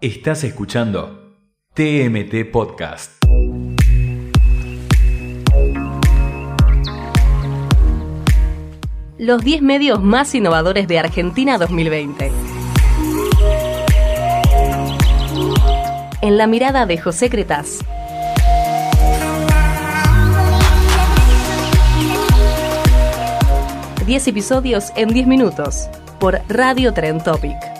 Estás 0.00 0.44
escuchando 0.44 1.34
TMT 1.74 2.52
Podcast. 2.52 3.20
Los 9.18 9.42
10 9.42 9.62
medios 9.62 10.00
más 10.00 10.36
innovadores 10.36 10.86
de 10.86 11.00
Argentina 11.00 11.58
2020. 11.58 12.30
En 16.22 16.38
la 16.38 16.46
mirada 16.46 16.86
de 16.86 16.98
José 16.98 17.28
Cretaz. 17.28 17.80
Diez 24.06 24.28
episodios 24.28 24.92
en 24.94 25.08
10 25.08 25.26
minutos 25.26 25.88
por 26.20 26.40
Radio 26.48 26.94
Tren 26.94 27.18
Topic. 27.20 27.77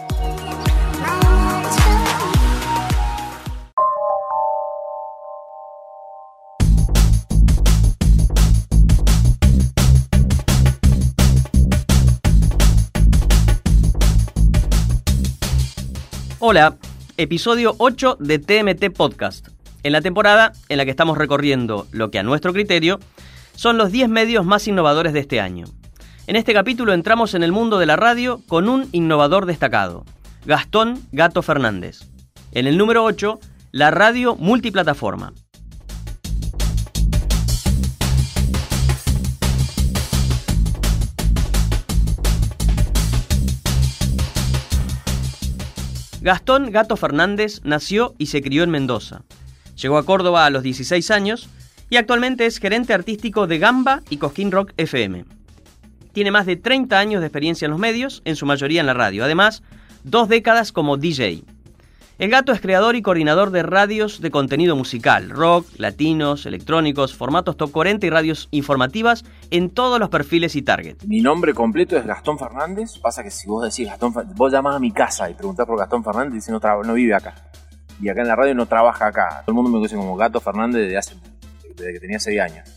Hola, 16.40 16.76
episodio 17.16 17.74
8 17.78 18.18
de 18.20 18.38
TMT 18.38 18.96
Podcast, 18.96 19.48
en 19.82 19.90
la 19.90 20.00
temporada 20.00 20.52
en 20.68 20.78
la 20.78 20.84
que 20.84 20.92
estamos 20.92 21.18
recorriendo 21.18 21.88
lo 21.90 22.12
que 22.12 22.20
a 22.20 22.22
nuestro 22.22 22.52
criterio 22.52 23.00
son 23.56 23.76
los 23.76 23.90
10 23.90 24.08
medios 24.08 24.46
más 24.46 24.68
innovadores 24.68 25.12
de 25.12 25.18
este 25.18 25.40
año. 25.40 25.64
En 26.28 26.36
este 26.36 26.54
capítulo 26.54 26.92
entramos 26.92 27.34
en 27.34 27.42
el 27.42 27.50
mundo 27.50 27.80
de 27.80 27.86
la 27.86 27.96
radio 27.96 28.40
con 28.46 28.68
un 28.68 28.88
innovador 28.92 29.46
destacado, 29.46 30.04
Gastón 30.46 31.00
Gato 31.10 31.42
Fernández. 31.42 32.02
En 32.52 32.68
el 32.68 32.78
número 32.78 33.02
8, 33.02 33.40
la 33.72 33.90
radio 33.90 34.36
multiplataforma. 34.36 35.32
Gastón 46.20 46.72
Gato 46.72 46.96
Fernández 46.96 47.60
nació 47.62 48.14
y 48.18 48.26
se 48.26 48.42
crió 48.42 48.64
en 48.64 48.70
Mendoza. 48.70 49.22
Llegó 49.80 49.98
a 49.98 50.04
Córdoba 50.04 50.46
a 50.46 50.50
los 50.50 50.64
16 50.64 51.10
años 51.12 51.48
y 51.90 51.96
actualmente 51.96 52.44
es 52.44 52.58
gerente 52.58 52.92
artístico 52.92 53.46
de 53.46 53.58
Gamba 53.58 54.02
y 54.10 54.16
Cosquín 54.16 54.50
Rock 54.50 54.72
FM. 54.76 55.24
Tiene 56.12 56.30
más 56.32 56.46
de 56.46 56.56
30 56.56 56.98
años 56.98 57.20
de 57.20 57.28
experiencia 57.28 57.66
en 57.66 57.70
los 57.70 57.80
medios, 57.80 58.22
en 58.24 58.34
su 58.34 58.46
mayoría 58.46 58.80
en 58.80 58.86
la 58.86 58.94
radio. 58.94 59.24
Además, 59.24 59.62
dos 60.02 60.28
décadas 60.28 60.72
como 60.72 60.96
DJ. 60.96 61.44
El 62.18 62.30
gato 62.30 62.50
es 62.50 62.60
creador 62.60 62.96
y 62.96 63.02
coordinador 63.02 63.52
de 63.52 63.62
radios 63.62 64.20
de 64.20 64.32
contenido 64.32 64.74
musical, 64.74 65.30
rock, 65.30 65.68
latinos, 65.76 66.46
electrónicos, 66.46 67.14
formatos 67.14 67.56
top 67.56 67.70
40 67.70 68.04
y 68.04 68.10
radios 68.10 68.48
informativas 68.50 69.24
en 69.52 69.70
todos 69.70 70.00
los 70.00 70.08
perfiles 70.08 70.56
y 70.56 70.62
target. 70.62 70.96
Mi 71.06 71.20
nombre 71.20 71.54
completo 71.54 71.96
es 71.96 72.04
Gastón 72.04 72.36
Fernández. 72.36 72.98
Pasa 73.00 73.22
que 73.22 73.30
si 73.30 73.46
vos 73.46 73.62
decís 73.62 73.86
Gastón 73.86 74.12
vos 74.34 74.50
llamás 74.50 74.74
a 74.74 74.80
mi 74.80 74.90
casa 74.90 75.30
y 75.30 75.34
preguntás 75.34 75.64
por 75.64 75.78
Gastón 75.78 76.02
Fernández 76.02 76.32
y 76.32 76.36
dice 76.38 76.50
no, 76.50 76.58
no 76.58 76.94
vive 76.94 77.14
acá. 77.14 77.36
Y 78.02 78.08
acá 78.08 78.22
en 78.22 78.26
la 78.26 78.34
radio 78.34 78.52
no 78.52 78.66
trabaja 78.66 79.06
acá. 79.06 79.42
Todo 79.46 79.52
el 79.52 79.54
mundo 79.54 79.70
me 79.70 79.76
conoce 79.76 79.94
como 79.94 80.16
Gato 80.16 80.40
Fernández 80.40 80.82
desde, 80.82 80.98
hace, 80.98 81.14
desde 81.76 81.92
que 81.92 82.00
tenía 82.00 82.18
6 82.18 82.40
años. 82.40 82.68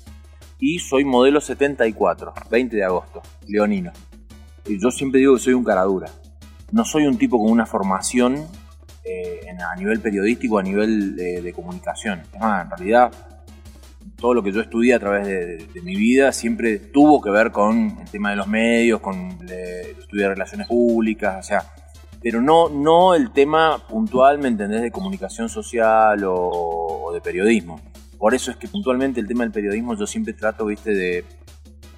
Y 0.60 0.78
soy 0.78 1.04
modelo 1.04 1.42
74, 1.42 2.32
20 2.52 2.76
de 2.76 2.84
agosto, 2.84 3.24
leonino. 3.48 3.92
Y 4.68 4.80
yo 4.80 4.92
siempre 4.92 5.20
digo 5.20 5.34
que 5.34 5.40
soy 5.40 5.54
un 5.54 5.64
caradura. 5.64 6.12
No 6.72 6.86
soy 6.86 7.08
un 7.08 7.18
tipo 7.18 7.40
con 7.40 7.52
una 7.52 7.66
formación 7.66 8.46
eh, 9.04 9.42
en- 9.48 9.62
a 9.62 9.76
nivel 9.76 10.00
periodístico, 10.00 10.60
a 10.60 10.64
nivel 10.64 11.16
de, 11.16 11.54
comunicación. 11.54 12.22
Es 12.34 12.40
más, 12.40 12.66
en 12.66 12.70
realidad 12.72 13.12
todo 14.18 14.34
lo 14.36 14.44
que 14.44 14.52
yo 14.52 14.62
estudié 14.62 14.94
a 14.94 15.00
través 15.00 15.26
de, 15.26 15.46
de- 15.46 15.66
de 15.68 15.82
mi 15.82 15.96
vida 15.96 16.32
siempre 16.32 16.78
tuvo 16.78 17.22
que 17.22 17.30
ver 17.32 17.52
con 17.52 17.98
el 18.00 18.10
tema 18.12 18.30
de 18.30 18.36
los 18.36 18.48
medios, 18.48 19.00
con 19.02 19.16
el 19.42 19.50
estudio 20.00 20.24
de 20.24 20.30
relaciones 20.30 20.68
públicas, 20.68 21.38
o 21.40 21.44
sea, 21.48 21.64
pero 22.22 22.40
no, 22.42 22.70
no 22.70 23.16
el 23.16 23.32
tema 23.32 23.82
puntual, 23.88 24.38
¿me 24.38 24.48
entendés?, 24.48 24.82
de 24.84 24.92
comunicación 24.92 25.50
social 25.50 26.24
o, 26.26 26.36
o 27.06 27.12
de 27.12 27.20
periodismo. 27.22 27.82
Por 28.20 28.36
eso 28.36 28.52
es 28.52 28.58
que 28.58 28.68
puntualmente 28.68 29.20
el 29.20 29.28
tema 29.28 29.44
del 29.44 29.52
periodismo 29.52 29.96
yo 29.96 30.06
siempre 30.06 30.34
trato, 30.34 30.66
viste, 30.68 30.94
de 30.94 31.26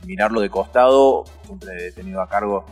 mirarlo 0.05 0.39
de 0.39 0.49
costado, 0.49 1.25
siempre 1.45 1.87
he 1.87 1.91
tenido 1.91 2.21
a 2.21 2.29
cargo 2.29 2.63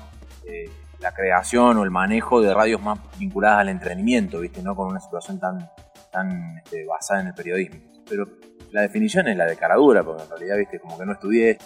eh, 0.47 0.69
la 1.01 1.11
creación 1.13 1.77
o 1.77 1.83
el 1.83 1.89
manejo 1.89 2.41
de 2.41 2.53
radios 2.53 2.81
más 2.81 2.99
vinculadas 3.17 3.59
al 3.59 3.69
entretenimiento, 3.69 4.39
viste, 4.39 4.61
no 4.61 4.75
con 4.75 4.87
una 4.87 4.99
situación 4.99 5.39
tan, 5.39 5.69
tan 6.11 6.57
este, 6.57 6.85
basada 6.85 7.21
en 7.21 7.27
el 7.27 7.33
periodismo. 7.33 7.79
Pero 8.07 8.27
la 8.71 8.81
definición 8.81 9.27
es 9.27 9.35
la 9.35 9.45
de 9.45 9.55
caradura, 9.57 10.03
porque 10.03 10.23
en 10.23 10.29
realidad, 10.29 10.57
viste, 10.57 10.79
como 10.79 10.97
que 10.99 11.05
no 11.05 11.13
estudié. 11.13 11.57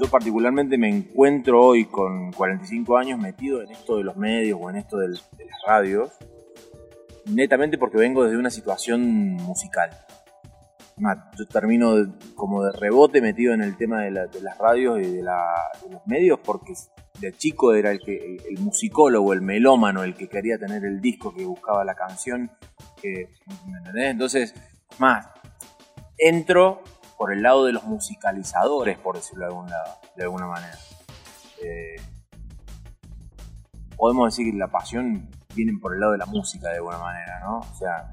Yo 0.00 0.10
particularmente 0.10 0.78
me 0.78 0.88
encuentro 0.88 1.62
hoy 1.62 1.84
con 1.84 2.32
45 2.32 2.96
años 2.96 3.18
metido 3.18 3.60
en 3.62 3.70
esto 3.70 3.98
de 3.98 4.04
los 4.04 4.16
medios 4.16 4.58
o 4.62 4.70
en 4.70 4.76
esto 4.76 4.96
de 4.96 5.08
las 5.08 5.22
radios, 5.66 6.10
netamente 7.26 7.76
porque 7.76 7.98
vengo 7.98 8.24
desde 8.24 8.38
una 8.38 8.50
situación 8.50 9.02
musical. 9.02 9.90
Yo 10.98 11.46
termino 11.46 11.94
de- 11.96 12.34
como 12.34 12.62
de 12.64 12.72
rebote 12.72 13.20
metido 13.20 13.52
en 13.52 13.60
el 13.60 13.76
tema 13.76 14.00
de, 14.02 14.10
la- 14.10 14.26
de 14.26 14.40
las 14.40 14.56
radios 14.56 14.98
y 15.00 15.16
de, 15.16 15.22
la- 15.22 15.62
de 15.84 15.90
los 15.92 16.06
medios 16.06 16.38
porque 16.42 16.72
de 17.20 17.32
chico 17.34 17.74
era 17.74 17.90
el, 17.90 18.00
que, 18.00 18.16
el, 18.16 18.40
el 18.56 18.58
musicólogo, 18.62 19.32
el 19.34 19.42
melómano, 19.42 20.02
el 20.04 20.14
que 20.14 20.28
quería 20.28 20.58
tener 20.58 20.84
el 20.84 21.00
disco, 21.02 21.34
que 21.34 21.44
buscaba 21.44 21.84
la 21.84 21.94
canción, 21.94 22.50
que, 23.00 23.28
¿me 23.66 23.76
entendés? 23.78 24.10
Entonces, 24.10 24.54
más, 24.98 25.26
entro 26.18 26.82
por 27.18 27.30
el 27.32 27.42
lado 27.42 27.66
de 27.66 27.72
los 27.72 27.84
musicalizadores, 27.84 28.98
por 28.98 29.16
decirlo 29.16 29.44
de, 29.44 29.50
algún 29.52 29.66
de 30.16 30.22
alguna 30.22 30.46
manera. 30.46 30.78
Eh, 31.62 31.96
podemos 33.96 34.28
decir 34.34 34.50
que 34.50 34.58
la 34.58 34.68
pasión 34.68 35.28
viene 35.54 35.72
por 35.80 35.94
el 35.94 36.00
lado 36.00 36.12
de 36.12 36.18
la 36.18 36.26
música 36.26 36.68
de 36.70 36.76
alguna 36.76 36.98
manera, 36.98 37.40
¿no? 37.40 37.58
O 37.60 37.74
sea, 37.78 38.12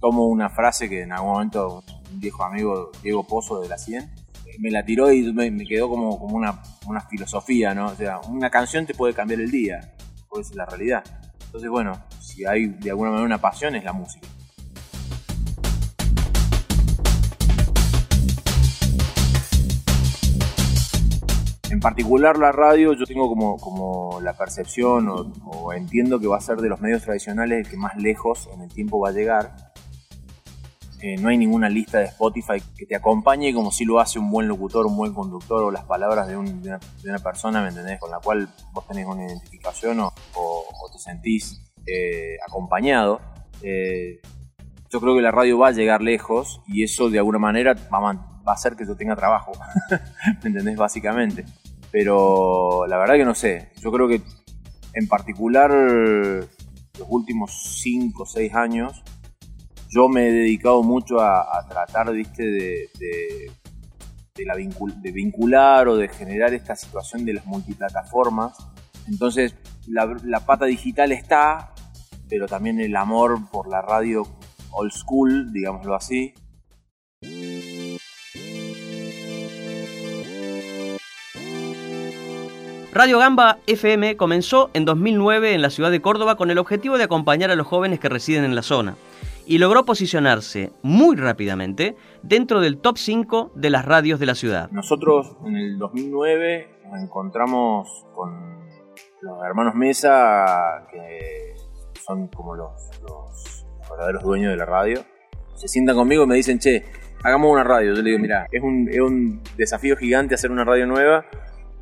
tomo 0.00 0.26
una 0.28 0.48
frase 0.50 0.88
que 0.88 1.02
en 1.02 1.12
algún 1.12 1.32
momento 1.32 1.82
un 2.14 2.20
viejo 2.20 2.44
amigo, 2.44 2.92
Diego 3.02 3.26
Pozo 3.26 3.60
de 3.60 3.68
la 3.68 3.76
100, 3.76 4.10
me 4.58 4.70
la 4.70 4.84
tiró 4.84 5.12
y 5.12 5.32
me, 5.32 5.50
me 5.50 5.66
quedó 5.66 5.88
como, 5.88 6.18
como 6.18 6.36
una, 6.36 6.62
una 6.86 7.00
filosofía, 7.00 7.74
¿no? 7.74 7.86
O 7.86 7.94
sea, 7.94 8.20
una 8.28 8.50
canción 8.50 8.86
te 8.86 8.94
puede 8.94 9.14
cambiar 9.14 9.40
el 9.40 9.50
día, 9.50 9.94
puede 10.28 10.44
ser 10.44 10.56
la 10.56 10.66
realidad. 10.66 11.02
Entonces, 11.46 11.68
bueno, 11.70 11.92
si 12.20 12.44
hay 12.44 12.66
de 12.66 12.90
alguna 12.90 13.10
manera 13.10 13.26
una 13.26 13.40
pasión 13.40 13.74
es 13.74 13.84
la 13.84 13.92
música. 13.92 14.28
En 21.70 21.80
particular 21.80 22.38
la 22.38 22.52
radio, 22.52 22.92
yo 22.92 23.04
tengo 23.04 23.28
como, 23.28 23.56
como 23.56 24.20
la 24.20 24.34
percepción 24.34 25.08
o, 25.08 25.32
o 25.44 25.72
entiendo 25.72 26.20
que 26.20 26.28
va 26.28 26.36
a 26.36 26.40
ser 26.40 26.58
de 26.58 26.68
los 26.68 26.80
medios 26.80 27.02
tradicionales 27.02 27.66
el 27.66 27.68
que 27.68 27.76
más 27.76 27.96
lejos 27.96 28.48
en 28.54 28.60
el 28.60 28.72
tiempo 28.72 29.00
va 29.00 29.08
a 29.08 29.12
llegar. 29.12 29.63
Eh, 31.06 31.18
no 31.18 31.28
hay 31.28 31.36
ninguna 31.36 31.68
lista 31.68 31.98
de 31.98 32.06
Spotify 32.06 32.62
que 32.78 32.86
te 32.86 32.96
acompañe 32.96 33.52
como 33.52 33.70
si 33.70 33.84
lo 33.84 34.00
hace 34.00 34.18
un 34.18 34.30
buen 34.30 34.48
locutor, 34.48 34.86
un 34.86 34.96
buen 34.96 35.12
conductor 35.12 35.62
o 35.62 35.70
las 35.70 35.84
palabras 35.84 36.26
de, 36.28 36.34
un- 36.34 36.62
una, 37.04 37.18
persona, 37.18 37.60
¿me 37.60 37.68
entendés? 37.68 38.00
Con 38.00 38.10
la 38.10 38.20
cual 38.20 38.48
vos 38.72 38.86
tenés 38.86 39.04
una 39.06 39.26
identificación 39.26 40.00
o, 40.00 40.14
te 40.90 40.98
sentís 40.98 41.60
eh, 41.86 42.38
acompañado. 42.48 43.20
Eh, 43.60 44.18
yo 44.90 44.98
creo 44.98 45.14
que 45.14 45.20
la 45.20 45.30
radio 45.30 45.58
va 45.58 45.68
a 45.68 45.72
llegar 45.72 46.00
lejos 46.00 46.62
y 46.66 46.84
eso 46.84 47.10
de 47.10 47.18
alguna 47.18 47.38
manera 47.38 47.74
va 47.92 47.98
a, 47.98 48.00
man- 48.00 48.26
va 48.48 48.52
a 48.52 48.54
hacer 48.54 48.74
que 48.74 48.86
yo 48.86 48.96
tenga 48.96 49.14
trabajo, 49.14 49.52
¿me 50.42 50.48
entendés? 50.48 50.76
Básicamente. 50.78 51.44
Pero 51.92 52.86
la 52.86 52.96
verdad 52.96 53.16
que 53.16 53.26
no 53.26 53.34
sé, 53.34 53.72
yo 53.82 53.92
creo 53.92 54.08
que 54.08 54.22
en 54.94 55.06
particular 55.06 55.70
los 55.70 57.08
últimos 57.10 57.78
5 57.82 58.22
o 58.22 58.26
6 58.26 58.54
años 58.54 59.02
yo 59.94 60.08
me 60.08 60.28
he 60.28 60.32
dedicado 60.32 60.82
mucho 60.82 61.20
a, 61.20 61.64
tratar, 61.68 62.12
viste, 62.12 62.42
de, 62.42 62.88
de- 62.98 63.52
de 64.34 64.44
la 64.44 64.56
vincul- 64.56 65.00
de 65.00 65.12
vincular 65.12 65.86
o 65.86 65.96
de 65.96 66.08
generar 66.08 66.52
esta 66.54 66.74
situación 66.74 67.24
de 67.24 67.34
las 67.34 67.46
multiplataformas. 67.46 68.56
Entonces, 69.06 69.54
la, 69.86 70.12
la 70.24 70.40
pata 70.40 70.64
digital 70.64 71.12
está, 71.12 71.72
pero 72.28 72.46
también 72.46 72.80
el 72.80 72.96
amor 72.96 73.48
por 73.52 73.68
la 73.68 73.80
radio 73.82 74.22
old 74.72 74.90
school, 74.90 75.52
digámoslo 75.52 75.94
así. 75.94 76.34
Radio 82.92 83.18
Gamba 83.18 83.58
FM 83.66 84.16
comenzó 84.16 84.70
en 84.72 84.84
2009 84.84 85.54
en 85.54 85.62
la 85.62 85.70
ciudad 85.70 85.90
de 85.90 86.00
Córdoba 86.00 86.36
con 86.36 86.50
el 86.50 86.58
objetivo 86.58 86.96
de 86.96 87.04
acompañar 87.04 87.50
a 87.50 87.56
los 87.56 87.66
jóvenes 87.66 87.98
que 87.98 88.08
residen 88.08 88.44
en 88.44 88.54
la 88.54 88.62
zona 88.62 88.94
y 89.46 89.58
logró 89.58 89.84
posicionarse 89.84 90.72
muy 90.82 91.16
rápidamente 91.16 91.96
dentro 92.22 92.60
del 92.60 92.78
top 92.78 92.98
5 92.98 93.52
de 93.54 93.70
las 93.70 93.84
radios 93.84 94.20
de 94.20 94.26
la 94.26 94.34
ciudad. 94.34 94.70
Nosotros 94.70 95.36
en 95.44 95.56
el 95.56 95.78
2009 95.78 96.80
nos 96.90 97.02
encontramos 97.02 98.06
con 98.14 98.54
los 99.20 99.44
hermanos 99.44 99.74
Mesa, 99.74 100.86
que 100.90 101.54
son 102.04 102.28
como 102.28 102.54
los, 102.54 102.72
los 103.02 103.66
verdaderos 103.90 104.22
dueños 104.22 104.50
de 104.50 104.56
la 104.56 104.66
radio. 104.66 105.00
Se 105.54 105.68
sientan 105.68 105.96
conmigo 105.96 106.24
y 106.24 106.26
me 106.26 106.34
dicen, 106.36 106.58
che, 106.58 106.84
hagamos 107.22 107.50
una 107.50 107.64
radio. 107.64 107.94
Yo 107.94 108.02
le 108.02 108.10
digo, 108.10 108.18
mira, 108.20 108.46
es 108.52 108.62
un, 108.62 108.88
es 108.90 109.00
un 109.00 109.42
desafío 109.56 109.96
gigante 109.96 110.34
hacer 110.34 110.50
una 110.50 110.64
radio 110.64 110.86
nueva. 110.86 111.24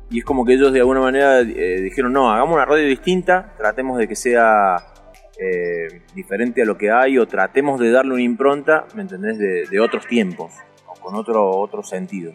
Y 0.09 0.19
es 0.19 0.25
como 0.25 0.45
que 0.45 0.53
ellos 0.53 0.71
de 0.71 0.79
alguna 0.79 1.01
manera 1.01 1.41
eh, 1.41 1.81
dijeron, 1.81 2.13
no, 2.13 2.31
hagamos 2.31 2.55
una 2.55 2.65
radio 2.65 2.85
distinta, 2.85 3.53
tratemos 3.57 3.97
de 3.97 4.07
que 4.07 4.15
sea 4.15 4.92
eh, 5.39 6.01
diferente 6.13 6.61
a 6.61 6.65
lo 6.65 6.77
que 6.77 6.91
hay 6.91 7.17
o 7.17 7.27
tratemos 7.27 7.79
de 7.79 7.91
darle 7.91 8.13
una 8.13 8.23
impronta, 8.23 8.85
¿me 8.95 9.01
entendés?, 9.01 9.37
de, 9.37 9.65
de 9.65 9.79
otros 9.79 10.05
tiempos 10.07 10.53
o 10.87 10.93
con 10.99 11.15
otro, 11.15 11.49
otro 11.49 11.83
sentido. 11.83 12.33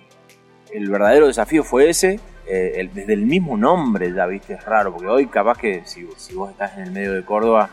El 0.72 0.90
verdadero 0.90 1.26
desafío 1.26 1.64
fue 1.64 1.88
ese, 1.88 2.20
eh, 2.46 2.88
desde 2.92 3.12
el 3.12 3.24
mismo 3.26 3.56
nombre 3.56 4.12
ya, 4.12 4.26
viste, 4.26 4.54
es 4.54 4.64
raro, 4.64 4.92
porque 4.92 5.06
hoy 5.06 5.26
capaz 5.26 5.58
que 5.58 5.82
si, 5.84 6.06
si 6.16 6.34
vos 6.34 6.50
estás 6.50 6.76
en 6.76 6.84
el 6.84 6.90
medio 6.92 7.12
de 7.12 7.24
Córdoba, 7.24 7.70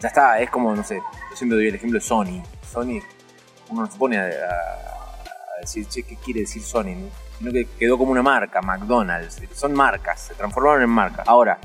ya 0.00 0.08
está, 0.08 0.38
es 0.40 0.50
como, 0.50 0.74
no 0.74 0.84
sé, 0.84 0.96
yo 0.96 1.36
siempre 1.36 1.56
doy 1.56 1.68
el 1.68 1.74
ejemplo 1.76 1.98
de 1.98 2.04
Sony. 2.04 2.42
Sony, 2.70 3.00
uno 3.70 3.82
no 3.82 3.90
se 3.90 3.98
pone 3.98 4.18
a, 4.18 4.30
decir, 5.60 5.86
che, 5.86 6.02
¿qué 6.02 6.16
quiere 6.16 6.40
decir 6.40 6.62
Sony? 6.62 6.94
no? 6.96 7.08
Sino 7.38 7.50
que 7.50 7.66
quedó 7.78 7.96
como 7.96 8.12
una 8.12 8.22
marca, 8.22 8.60
McDonald's, 8.60 9.40
son 9.54 9.72
marcas, 9.72 10.20
se 10.20 10.34
transformaron 10.34 10.82
en 10.82 10.90
marcas. 10.90 11.26
Ahora, 11.26 11.58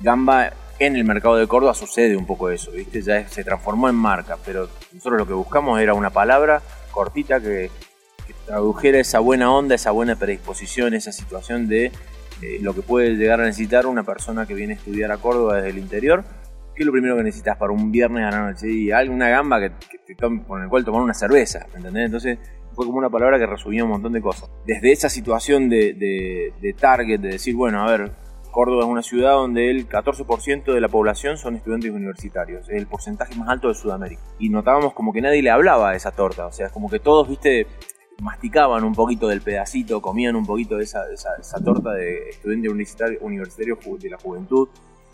Gamba 0.00 0.50
en 0.80 0.96
el 0.96 1.04
mercado 1.04 1.36
de 1.36 1.46
Córdoba 1.46 1.74
sucede 1.74 2.16
un 2.16 2.24
poco 2.26 2.48
eso, 2.48 2.72
¿viste? 2.72 3.02
Ya 3.02 3.28
se 3.28 3.44
transformó 3.44 3.90
en 3.90 3.94
marca, 3.94 4.38
pero 4.44 4.68
nosotros 4.92 5.20
lo 5.20 5.26
que 5.26 5.34
buscamos 5.34 5.78
era 5.78 5.92
una 5.92 6.08
palabra 6.08 6.62
cortita 6.90 7.38
que, 7.38 7.70
que 8.26 8.34
tradujera 8.46 8.98
esa 8.98 9.20
buena 9.20 9.52
onda, 9.52 9.74
esa 9.74 9.90
buena 9.90 10.16
predisposición, 10.16 10.94
esa 10.94 11.12
situación 11.12 11.68
de 11.68 11.92
eh, 12.42 12.58
lo 12.62 12.74
que 12.74 12.80
puede 12.80 13.10
llegar 13.16 13.42
a 13.42 13.44
necesitar 13.44 13.86
una 13.86 14.04
persona 14.04 14.46
que 14.46 14.54
viene 14.54 14.72
a 14.72 14.76
estudiar 14.76 15.12
a 15.12 15.18
Córdoba 15.18 15.56
desde 15.56 15.68
el 15.68 15.78
interior. 15.78 16.24
¿Qué 16.74 16.82
es 16.82 16.86
lo 16.86 16.92
primero 16.92 17.14
que 17.14 17.24
necesitas 17.24 17.58
para 17.58 17.72
un 17.72 17.92
viernes 17.92 18.24
a 18.24 18.30
la 18.30 18.50
noche? 18.50 18.70
Y 18.70 18.90
alguna 18.90 19.28
gamba 19.28 19.60
con 20.46 20.62
el 20.62 20.68
cual 20.70 20.82
tomar 20.82 21.02
una 21.02 21.12
cerveza, 21.12 21.66
¿me 21.72 21.76
entendés? 21.76 22.06
Entonces 22.06 22.38
fue 22.72 22.86
como 22.86 22.96
una 22.96 23.10
palabra 23.10 23.38
que 23.38 23.44
resumía 23.44 23.84
un 23.84 23.90
montón 23.90 24.14
de 24.14 24.22
cosas. 24.22 24.48
Desde 24.64 24.92
esa 24.92 25.10
situación 25.10 25.68
de 25.68 26.74
target, 26.80 27.20
de 27.20 27.28
decir, 27.32 27.54
bueno, 27.54 27.86
a 27.86 27.90
ver, 27.90 28.12
Córdoba 28.50 28.84
es 28.84 28.88
una 28.88 29.02
ciudad 29.02 29.32
donde 29.32 29.70
el 29.70 29.88
14% 29.88 30.72
de 30.72 30.80
la 30.80 30.88
población 30.88 31.36
son 31.36 31.56
estudiantes 31.56 31.90
universitarios, 31.90 32.68
el 32.68 32.86
porcentaje 32.86 33.34
más 33.36 33.48
alto 33.48 33.68
de 33.68 33.74
Sudamérica. 33.74 34.22
Y 34.38 34.48
notábamos 34.48 34.92
como 34.92 35.12
que 35.12 35.20
nadie 35.20 35.42
le 35.42 35.50
hablaba 35.50 35.90
a 35.90 35.94
esa 35.96 36.10
torta, 36.10 36.46
o 36.46 36.52
sea, 36.52 36.66
es 36.66 36.72
como 36.72 36.90
que 36.90 36.98
todos, 36.98 37.28
viste, 37.28 37.66
masticaban 38.20 38.84
un 38.84 38.94
poquito 38.94 39.28
del 39.28 39.40
pedacito, 39.40 40.00
comían 40.00 40.36
un 40.36 40.46
poquito 40.46 40.76
de 40.76 40.84
esa, 40.84 41.04
torta 41.64 41.92
de 41.92 42.30
estudiante 42.30 42.68
universitario, 42.68 43.18
universitario 43.22 43.78
de 43.98 44.10
la 44.10 44.18
juventud, 44.18 44.68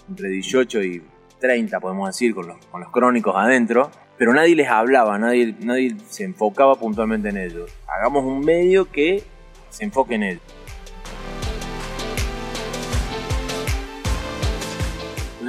entre 0.09 0.29
18 0.29 0.83
y 0.83 1.03
30, 1.41 1.81
podemos 1.81 2.09
decir, 2.09 2.35
con 2.35 2.49
los, 2.49 2.57
con 2.67 2.81
los 2.81 2.91
crónicos 2.91 3.35
adentro, 3.37 3.91
pero 4.19 4.33
nadie 4.33 4.57
les 4.57 4.69
hablaba, 4.69 5.19
nadie, 5.19 5.55
nadie 5.61 5.97
se 6.09 6.25
enfocaba 6.25 6.75
puntualmente 6.77 7.29
en 7.29 7.37
ellos. 7.37 7.71
Hagamos 7.87 8.25
un 8.25 8.41
medio 8.41 8.91
que 8.91 9.23
se 9.69 9.85
enfoque 9.85 10.15
en 10.15 10.23
ellos. 10.23 10.43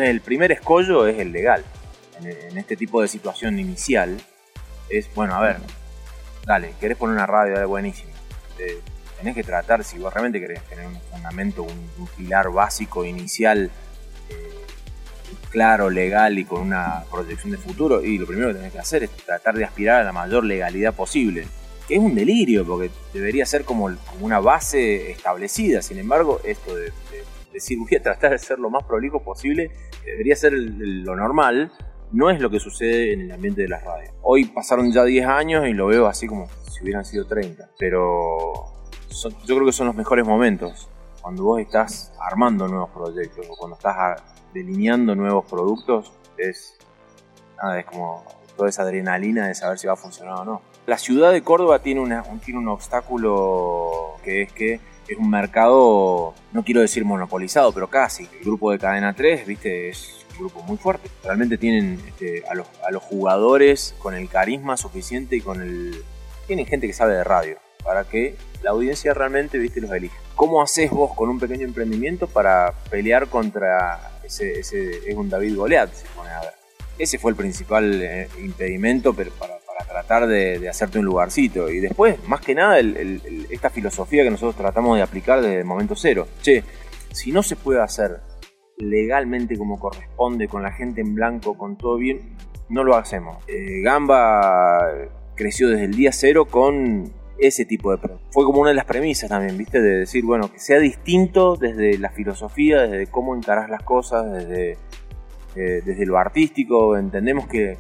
El 0.01 0.21
primer 0.21 0.51
escollo 0.51 1.07
es 1.07 1.19
el 1.19 1.31
legal. 1.31 1.63
En, 2.21 2.57
este 2.57 2.75
tipo 2.75 3.01
de 3.01 3.07
situación 3.07 3.59
inicial, 3.59 4.17
es, 4.89 5.13
bueno, 5.13 5.35
a 5.35 5.41
ver, 5.41 5.57
dale, 6.45 6.73
querés 6.79 6.97
poner 6.97 7.15
una 7.15 7.27
radio, 7.27 7.53
dale, 7.53 7.65
buenísimo. 7.65 8.11
Eh, 8.57 8.81
tenés 9.17 9.35
que 9.35 9.43
tratar, 9.43 9.83
si 9.83 9.99
vos 9.99 10.13
realmente 10.13 10.39
querés 10.39 10.63
tener 10.63 10.87
un 10.87 10.99
fundamento, 11.11 11.63
un, 11.63 12.07
pilar 12.17 12.51
básico, 12.51 13.05
inicial, 13.05 13.69
eh, 14.29 14.65
claro, 15.51 15.89
legal 15.89 16.39
y 16.39 16.45
con 16.45 16.61
una 16.61 17.03
proyección 17.11 17.51
de 17.51 17.57
futuro, 17.57 18.03
y 18.03 18.17
lo 18.17 18.25
primero 18.25 18.49
que 18.49 18.55
tenés 18.55 18.73
que 18.73 18.79
hacer 18.79 19.03
es 19.03 19.11
tratar 19.11 19.55
de 19.55 19.65
aspirar 19.65 20.01
a 20.01 20.03
la 20.03 20.11
mayor 20.11 20.43
legalidad 20.43 20.93
posible. 20.93 21.47
Que 21.87 21.95
es 21.95 22.01
un 22.01 22.15
delirio, 22.15 22.65
porque 22.65 22.91
debería 23.13 23.45
ser 23.45 23.63
como, 23.63 23.89
una 24.19 24.39
base 24.39 25.11
establecida. 25.11 25.81
Sin 25.81 25.99
embargo, 25.99 26.41
esto 26.43 26.75
de 26.75 26.91
decir 27.57 27.77
voy 27.79 27.95
a 27.95 28.01
tratar 28.01 28.31
de 28.31 28.37
ser 28.37 28.59
lo 28.59 28.69
más 28.69 28.83
prolijo 28.83 29.23
posible, 29.23 29.71
debería 30.05 30.35
ser 30.35 30.53
lo 30.53 31.15
normal, 31.15 31.71
no 32.11 32.29
es 32.29 32.39
lo 32.39 32.49
que 32.49 32.59
sucede 32.59 33.13
en 33.13 33.21
el 33.21 33.31
ambiente 33.31 33.63
de 33.63 33.67
las 33.67 33.83
radios. 33.83 34.13
Hoy 34.21 34.45
pasaron 34.45 34.91
ya 34.91 35.03
10 35.03 35.25
años 35.27 35.67
y 35.67 35.73
lo 35.73 35.87
veo 35.87 36.07
así 36.07 36.27
como 36.27 36.47
si 36.71 36.83
hubieran 36.83 37.05
sido 37.05 37.25
30, 37.25 37.69
pero 37.77 38.37
yo 39.45 39.55
creo 39.55 39.65
que 39.65 39.71
son 39.71 39.87
los 39.87 39.95
mejores 39.95 40.25
momentos 40.25 40.89
cuando 41.27 41.43
vos 41.43 41.59
estás 41.59 42.13
armando 42.21 42.69
nuevos 42.69 42.89
proyectos 42.91 43.45
o 43.49 43.55
cuando 43.57 43.75
estás 43.75 44.23
delineando 44.53 45.13
nuevos 45.13 45.43
productos, 45.43 46.13
es, 46.37 46.77
nada, 47.61 47.79
es 47.79 47.85
como 47.85 48.23
toda 48.55 48.69
esa 48.69 48.83
adrenalina 48.83 49.47
de 49.47 49.53
saber 49.53 49.77
si 49.77 49.87
va 49.87 49.93
a 49.93 49.97
funcionar 49.97 50.39
o 50.39 50.45
no. 50.45 50.61
La 50.85 50.97
ciudad 50.97 51.33
de 51.33 51.43
Córdoba 51.43 51.79
tiene, 51.79 51.99
una, 51.99 52.23
un, 52.23 52.39
tiene 52.39 52.61
un 52.61 52.69
obstáculo 52.69 54.15
que 54.23 54.43
es 54.43 54.53
que 54.53 54.79
es 55.07 55.17
un 55.17 55.29
mercado, 55.29 56.33
no 56.51 56.63
quiero 56.63 56.81
decir 56.81 57.05
monopolizado, 57.05 57.71
pero 57.71 57.89
casi. 57.89 58.27
El 58.39 58.45
grupo 58.45 58.71
de 58.71 58.79
Cadena 58.79 59.13
3, 59.13 59.45
viste, 59.45 59.89
es 59.89 60.25
un 60.31 60.39
grupo 60.39 60.61
muy 60.63 60.77
fuerte. 60.77 61.09
Realmente 61.23 61.57
tienen 61.57 62.01
este, 62.07 62.43
a, 62.47 62.53
los, 62.55 63.03
jugadores 63.03 63.95
con 63.99 64.13
el 64.13 64.27
carisma 64.29 64.77
suficiente 64.77 65.35
y 65.35 65.41
con 65.41 65.61
el... 65.61 66.03
Tienen 66.45 66.65
gente 66.65 66.87
que 66.87 66.93
sabe 66.93 67.13
de 67.15 67.23
radio 67.23 67.57
para 67.83 68.03
que 68.03 68.35
la 68.61 68.71
audiencia 68.71 69.13
realmente, 69.13 69.57
viste, 69.57 69.81
los 69.81 69.91
elija. 69.91 70.17
¿Cómo 70.35 70.61
haces 70.61 70.91
vos 70.91 71.13
con 71.15 71.29
un 71.29 71.39
pequeño 71.39 71.65
emprendimiento 71.65 72.27
para 72.27 72.73
pelear 72.89 73.27
contra 73.27 74.19
ese, 74.23 74.59
ese 74.59 75.09
es 75.09 75.15
un 75.15 75.29
David 75.29 75.55
Goliat, 75.55 75.93
se 75.93 76.05
pone 76.15 76.29
a 76.29 76.41
ver? 76.41 76.53
Ese 76.97 77.17
fue 77.17 77.31
el 77.31 77.37
principal 77.37 78.01
eh, 78.01 78.27
impedimento 78.39 79.13
pero 79.13 79.31
para, 79.31 79.56
para 79.77 80.01
tratar 80.01 80.27
de, 80.27 80.67
hacerte 80.67 80.99
un 80.99 81.05
lugarcito. 81.05 81.69
Y 81.69 81.79
después, 81.79 82.17
más 82.27 82.41
que 82.41 82.55
nada, 82.55 82.79
esta 82.79 83.69
filosofía 83.69 84.23
que 84.23 84.31
nosotros 84.31 84.55
tratamos 84.55 84.97
de 84.97 85.03
aplicar 85.03 85.41
desde 85.41 85.59
el 85.59 85.65
momento 85.65 85.95
cero. 85.95 86.27
Che, 86.41 86.63
si 87.11 87.31
no 87.31 87.43
se 87.43 87.55
puede 87.55 87.81
hacer 87.81 88.21
legalmente 88.77 89.57
como 89.57 89.79
corresponde, 89.79 90.47
con 90.47 90.63
la 90.63 90.71
gente 90.71 91.01
en 91.01 91.15
blanco, 91.15 91.57
con 91.57 91.77
todo 91.77 91.97
bien, 91.97 92.35
no 92.69 92.83
lo 92.83 92.95
hacemos. 92.95 93.37
Eh, 93.47 93.81
Gamba 93.81 94.79
creció 95.35 95.69
desde 95.69 95.85
el 95.85 95.95
día 95.95 96.11
cero 96.11 96.45
con 96.45 97.11
ese 97.39 97.65
tipo 97.65 97.95
de... 97.95 97.99
Fue 98.31 98.45
como 98.45 98.61
una 98.61 98.69
de 98.69 98.75
las 98.75 98.85
premisas 98.85 99.29
también, 99.29 99.57
¿viste? 99.57 99.81
De 99.81 99.99
decir, 99.99 100.23
bueno, 100.25 100.51
que 100.51 100.59
sea 100.59 100.79
distinto 100.79 101.55
desde 101.55 101.97
la 101.97 102.09
filosofía, 102.09 102.81
desde 102.81 103.07
cómo 103.07 103.35
encarás 103.35 103.69
las 103.69 103.83
cosas, 103.83 104.31
desde, 104.31 104.71
eh, 105.55 105.81
desde 105.85 106.05
lo 106.05 106.17
artístico. 106.17 106.97
Entendemos 106.97 107.47
que, 107.47 107.77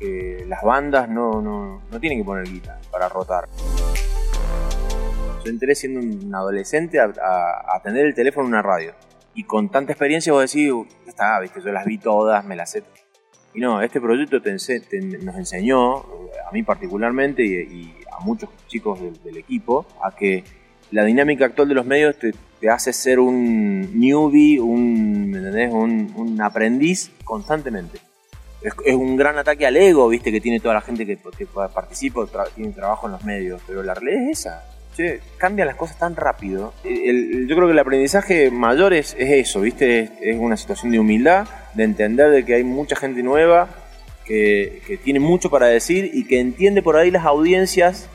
que 0.00 0.44
las 0.48 0.62
bandas 0.62 1.08
no, 1.08 1.40
no, 1.42 1.82
no 1.90 2.00
tienen 2.00 2.18
que 2.18 2.24
poner 2.24 2.44
guita 2.48 2.80
para 2.90 3.08
rotar. 3.08 3.46
Yo 5.44 5.50
entré 5.50 5.74
siendo 5.74 6.00
un 6.00 6.34
adolescente 6.34 6.98
a, 7.00 7.12
atender 7.76 8.06
el 8.06 8.14
teléfono 8.14 8.46
en 8.46 8.52
una 8.54 8.62
radio. 8.62 8.92
Y 9.34 9.44
con 9.44 9.68
tanta 9.70 9.92
experiencia 9.92 10.32
vos 10.32 10.50
decís, 10.50 10.72
"Uh, 10.72 10.86
ya 11.04 11.10
está, 11.10 11.40
viste, 11.40 11.60
yo 11.62 11.70
las 11.70 11.84
vi 11.84 11.98
todas, 11.98 12.44
me 12.44 12.56
las 12.56 12.70
sé. 12.72 12.82
Y 13.54 13.60
no, 13.60 13.80
este 13.82 14.00
proyecto 14.00 14.40
te 14.42 14.52
ense- 14.52 14.84
te- 14.88 15.00
nos 15.00 15.36
enseñó, 15.36 15.98
a 15.98 16.50
mí 16.52 16.62
particularmente 16.62 17.42
y, 17.44 17.52
y 17.54 17.94
a 18.10 18.20
muchos 18.24 18.48
chicos 18.68 19.00
del, 19.00 19.22
del 19.22 19.36
equipo, 19.38 19.86
a 20.02 20.14
que 20.14 20.44
la 20.90 21.04
dinámica 21.04 21.44
actual 21.46 21.68
de 21.68 21.74
los 21.74 21.86
medios 21.86 22.16
te, 22.18 22.32
te 22.60 22.68
hace 22.68 22.92
ser 22.92 23.18
un 23.20 23.98
newbie, 23.98 24.58
un, 24.60 25.30
¿me 25.30 25.38
entendés? 25.38 25.72
un, 25.72 26.12
un 26.16 26.40
aprendiz 26.42 27.10
constantemente. 27.24 27.98
Es, 28.62 28.94
un 28.94 29.16
gran 29.16 29.38
ataque 29.38 29.66
al 29.66 29.76
ego, 29.76 30.08
viste, 30.08 30.30
que 30.30 30.40
tiene 30.40 30.60
toda 30.60 30.74
la 30.74 30.80
gente 30.82 31.06
que, 31.06 31.16
participa, 31.74 32.20
tra- 32.22 32.48
tiene 32.54 32.72
trabajo 32.72 33.06
en 33.06 33.12
los 33.12 33.24
medios, 33.24 33.60
pero 33.66 33.82
la 33.82 33.94
realidad 33.94 34.28
es 34.30 34.40
esa. 34.40 34.64
Cambian 35.38 35.66
las 35.66 35.76
cosas 35.76 35.98
tan 35.98 36.14
rápido. 36.14 36.74
Yo 36.84 37.56
creo 37.56 37.66
que 37.66 37.72
el 37.72 37.78
aprendizaje 37.78 38.50
mayor 38.50 38.92
es, 38.92 39.16
es 39.18 39.30
eso, 39.30 39.62
¿viste? 39.62 40.10
Es, 40.20 40.36
una 40.36 40.58
situación 40.58 40.92
de 40.92 40.98
humildad, 40.98 41.48
de 41.74 41.84
entender 41.84 42.30
de 42.30 42.44
que 42.44 42.54
hay 42.56 42.64
mucha 42.64 42.96
gente 42.96 43.22
nueva 43.22 43.68
que, 44.26 45.00
tiene 45.02 45.20
mucho 45.20 45.48
para 45.48 45.66
decir 45.66 46.10
y 46.12 46.26
que 46.26 46.38
entiende 46.38 46.82
por 46.82 46.96
ahí 46.96 47.10
las 47.10 47.24
audiencias 47.24 48.10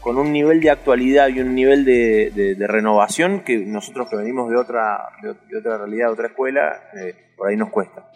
con 0.00 0.18
un 0.18 0.32
nivel 0.32 0.60
de 0.60 0.70
actualidad 0.70 1.28
y 1.28 1.40
un 1.40 1.54
nivel 1.54 1.84
de, 1.84 2.30
de- 2.32 2.54
de 2.54 2.66
renovación 2.68 3.40
que 3.40 3.58
nosotros 3.58 4.08
que 4.08 4.16
venimos 4.16 4.48
de 4.50 4.56
otra, 4.56 5.08
de 5.22 5.58
otra 5.58 5.78
realidad, 5.78 6.06
de 6.06 6.12
otra 6.12 6.26
escuela, 6.28 6.80
eh, 6.96 7.14
por 7.36 7.48
ahí 7.48 7.56
nos 7.56 7.70
cuesta. 7.70 8.08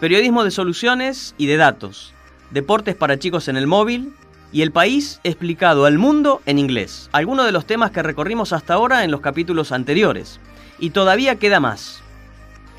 Periodismo 0.00 0.44
de 0.44 0.50
soluciones 0.50 1.34
y 1.38 1.46
de 1.46 1.56
datos. 1.56 2.12
Deportes 2.50 2.94
para 2.94 3.18
chicos 3.18 3.48
en 3.48 3.56
el 3.56 3.66
móvil. 3.66 4.12
Y 4.52 4.62
el 4.62 4.70
país 4.70 5.20
explicado 5.24 5.86
al 5.86 5.98
mundo 5.98 6.40
en 6.46 6.58
inglés. 6.58 7.08
Algunos 7.12 7.46
de 7.46 7.52
los 7.52 7.66
temas 7.66 7.90
que 7.90 8.02
recorrimos 8.02 8.52
hasta 8.52 8.74
ahora 8.74 9.04
en 9.04 9.10
los 9.10 9.20
capítulos 9.20 9.72
anteriores. 9.72 10.38
Y 10.78 10.90
todavía 10.90 11.36
queda 11.36 11.60
más. 11.60 12.02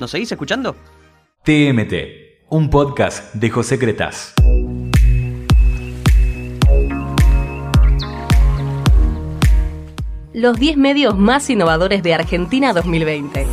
¿Nos 0.00 0.12
seguís 0.12 0.30
escuchando? 0.32 0.76
TMT, 1.44 2.46
un 2.48 2.70
podcast 2.70 3.34
de 3.34 3.50
José 3.50 3.78
Cretas. 3.78 4.34
Los 10.32 10.58
10 10.58 10.76
medios 10.76 11.18
más 11.18 11.50
innovadores 11.50 12.02
de 12.04 12.14
Argentina 12.14 12.72
2020. 12.72 13.46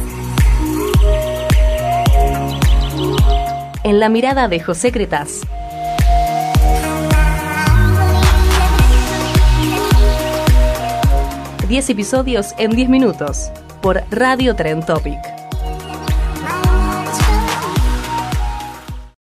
En 3.85 3.99
la 3.99 4.09
mirada 4.09 4.47
de 4.47 4.59
José 4.59 4.91
Cretaz. 4.91 5.41
Diez 11.67 11.87
episodios 11.91 12.55
en 12.57 12.71
10 12.71 12.89
minutos 12.89 13.51
por 13.83 14.01
Radio 14.09 14.55
Tren 14.55 14.83
Topic. 14.83 15.34